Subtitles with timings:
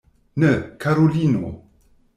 [0.43, 0.49] Ne,
[0.81, 1.51] karulino.